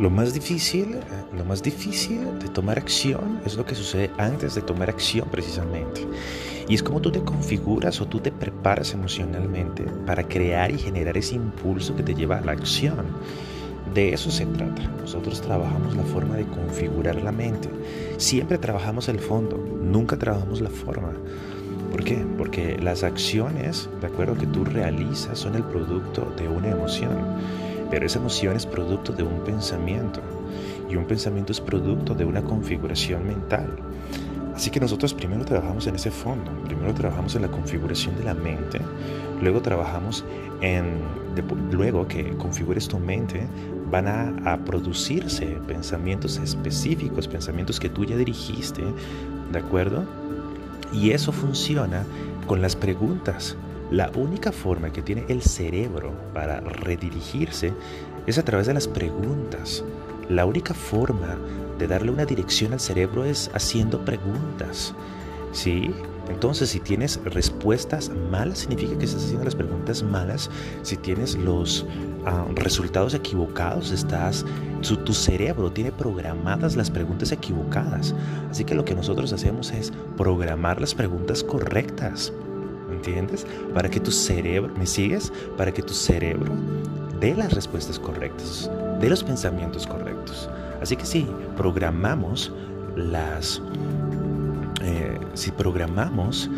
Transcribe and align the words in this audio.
lo 0.00 0.08
más 0.08 0.32
difícil, 0.32 0.94
eh, 0.94 1.00
lo 1.36 1.44
más 1.44 1.62
difícil 1.62 2.38
de 2.38 2.48
tomar 2.48 2.78
acción 2.78 3.40
es 3.44 3.54
lo 3.54 3.66
que 3.66 3.74
sucede 3.74 4.10
antes 4.16 4.54
de 4.54 4.62
tomar 4.62 4.88
acción 4.88 5.28
precisamente. 5.30 6.06
Y 6.68 6.74
es 6.74 6.82
como 6.82 7.00
tú 7.00 7.12
te 7.12 7.20
configuras 7.20 8.00
o 8.00 8.06
tú 8.06 8.18
te 8.18 8.32
preparas 8.32 8.94
emocionalmente 8.94 9.84
para 10.06 10.26
crear 10.26 10.70
y 10.70 10.78
generar 10.78 11.18
ese 11.18 11.34
impulso 11.34 11.94
que 11.94 12.02
te 12.02 12.14
lleva 12.14 12.38
a 12.38 12.40
la 12.40 12.52
acción. 12.52 13.04
De 13.92 14.14
eso 14.14 14.30
se 14.30 14.46
trata. 14.46 14.82
Nosotros 15.00 15.42
trabajamos 15.42 15.94
la 15.94 16.04
forma 16.04 16.36
de 16.36 16.46
configurar 16.46 17.22
la 17.22 17.32
mente. 17.32 17.68
Siempre 18.16 18.56
trabajamos 18.56 19.08
el 19.10 19.18
fondo, 19.18 19.58
nunca 19.82 20.16
trabajamos 20.16 20.62
la 20.62 20.70
forma. 20.70 21.12
¿Por 21.90 22.04
qué? 22.04 22.24
Porque 22.38 22.78
las 22.78 23.02
acciones, 23.02 23.90
de 24.00 24.06
acuerdo, 24.06 24.38
que 24.38 24.46
tú 24.46 24.64
realizas 24.64 25.38
son 25.38 25.56
el 25.56 25.64
producto 25.64 26.32
de 26.38 26.48
una 26.48 26.68
emoción. 26.68 27.10
Pero 27.90 28.06
esa 28.06 28.18
emoción 28.18 28.56
es 28.56 28.66
producto 28.66 29.12
de 29.12 29.22
un 29.22 29.40
pensamiento. 29.44 30.20
Y 30.88 30.96
un 30.96 31.06
pensamiento 31.06 31.52
es 31.52 31.60
producto 31.60 32.14
de 32.14 32.24
una 32.24 32.42
configuración 32.42 33.26
mental. 33.26 33.76
Así 34.54 34.70
que 34.70 34.80
nosotros 34.80 35.14
primero 35.14 35.44
trabajamos 35.44 35.86
en 35.86 35.94
ese 35.94 36.10
fondo, 36.10 36.50
primero 36.64 36.92
trabajamos 36.92 37.34
en 37.34 37.42
la 37.42 37.48
configuración 37.48 38.16
de 38.18 38.24
la 38.24 38.34
mente, 38.34 38.78
luego 39.40 39.62
trabajamos 39.62 40.24
en, 40.60 40.98
luego 41.70 42.06
que 42.06 42.36
configures 42.36 42.86
tu 42.86 42.98
mente, 42.98 43.46
van 43.90 44.06
a, 44.06 44.52
a, 44.52 44.58
producirse 44.58 45.46
pensamientos 45.66 46.36
específicos, 46.36 47.26
pensamientos 47.26 47.80
que 47.80 47.88
tú 47.88 48.04
ya 48.04 48.16
dirigiste, 48.16 48.82
¿de 49.50 49.58
acuerdo? 49.58 50.04
Y 50.92 51.12
eso 51.12 51.32
funciona 51.32 52.04
con 52.46 52.60
las 52.60 52.76
preguntas. 52.76 53.56
La 53.90 54.08
única 54.14 54.52
forma 54.52 54.92
que 54.92 55.02
tiene 55.02 55.24
el 55.28 55.42
cerebro 55.42 56.12
para 56.32 56.60
redirigirse 56.60 57.72
es 58.26 58.38
a 58.38 58.44
través 58.44 58.68
de 58.68 58.74
las 58.74 58.86
preguntas. 58.86 59.84
La 60.28 60.46
única 60.46 60.74
forma 60.74 61.36
de 61.76 61.88
darle 61.88 62.12
una 62.12 62.24
dirección 62.24 62.72
al 62.72 62.78
cerebro 62.78 63.24
es 63.24 63.50
haciendo 63.52 64.04
preguntas. 64.04 64.94
¿Sí? 65.50 65.90
Entonces, 66.28 66.70
si 66.70 66.78
tienes 66.78 67.18
respuestas 67.24 68.12
malas, 68.30 68.60
significa 68.60 68.96
que 68.96 69.06
estás 69.06 69.24
haciendo 69.24 69.44
las 69.44 69.56
preguntas 69.56 70.04
malas. 70.04 70.48
Si 70.82 70.96
tienes 70.96 71.34
los 71.34 71.84
ah, 72.26 72.44
resultados 72.54 73.14
equivocados, 73.14 73.90
estás, 73.90 74.46
tu 75.04 75.12
cerebro 75.12 75.72
tiene 75.72 75.90
programadas 75.90 76.76
las 76.76 76.92
preguntas 76.92 77.32
equivocadas. 77.32 78.14
Así 78.48 78.64
que 78.64 78.76
lo 78.76 78.84
que 78.84 78.94
nosotros 78.94 79.32
hacemos 79.32 79.72
es 79.72 79.92
programar 80.16 80.80
las 80.80 80.94
preguntas 80.94 81.42
correctas. 81.42 82.32
¿Entiendes? 82.92 83.46
Para 83.74 83.88
que 83.88 84.00
tu 84.00 84.10
cerebro, 84.10 84.72
¿me 84.76 84.86
sigues? 84.86 85.32
Para 85.56 85.72
que 85.72 85.82
tu 85.82 85.94
cerebro 85.94 86.52
dé 87.20 87.34
las 87.34 87.52
respuestas 87.52 87.98
correctas, 87.98 88.70
dé 89.00 89.08
los 89.08 89.22
pensamientos 89.22 89.86
correctos. 89.86 90.48
Así 90.80 90.96
que 90.96 91.04
si 91.04 91.26
programamos 91.56 92.52
las, 92.96 93.62
eh, 94.82 95.18
si 95.34 95.50
programamos 95.50 96.50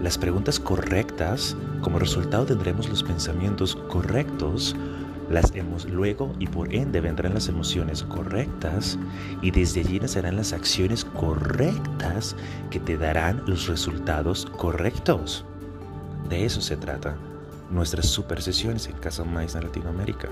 las 0.00 0.18
preguntas 0.18 0.58
correctas, 0.58 1.56
como 1.80 1.98
resultado 1.98 2.44
tendremos 2.44 2.88
los 2.88 3.02
pensamientos 3.02 3.76
correctos, 3.88 4.74
las 5.30 5.54
hemos 5.54 5.84
luego 5.84 6.32
y 6.38 6.46
por 6.46 6.72
ende 6.74 7.00
vendrán 7.00 7.34
las 7.34 7.48
emociones 7.48 8.02
correctas 8.02 8.98
y 9.42 9.50
desde 9.50 9.80
allí 9.80 10.00
nacerán 10.00 10.36
las 10.36 10.52
acciones 10.52 11.04
correctas 11.04 12.34
que 12.70 12.80
te 12.80 12.96
darán 12.96 13.42
los 13.46 13.68
resultados 13.68 14.46
correctos. 14.56 15.44
De 16.28 16.44
eso 16.44 16.60
se 16.60 16.76
trata 16.76 17.16
nuestras 17.70 18.06
super 18.06 18.42
sesiones 18.42 18.86
en 18.86 18.94
Casa 18.94 19.24
Mais 19.24 19.54
en 19.54 19.64
Latinoamérica. 19.64 20.28